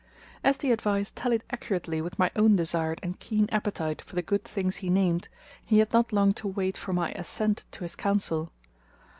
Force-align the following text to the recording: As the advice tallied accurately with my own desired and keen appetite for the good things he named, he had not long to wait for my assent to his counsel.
As 0.43 0.57
the 0.57 0.71
advice 0.71 1.11
tallied 1.15 1.43
accurately 1.51 2.01
with 2.01 2.17
my 2.17 2.31
own 2.35 2.55
desired 2.55 2.99
and 3.03 3.19
keen 3.19 3.47
appetite 3.51 4.01
for 4.01 4.15
the 4.15 4.23
good 4.23 4.43
things 4.43 4.77
he 4.77 4.89
named, 4.89 5.29
he 5.63 5.77
had 5.77 5.93
not 5.93 6.11
long 6.11 6.33
to 6.41 6.47
wait 6.47 6.75
for 6.75 6.91
my 6.91 7.11
assent 7.11 7.65
to 7.73 7.83
his 7.83 7.95
counsel. 7.95 8.51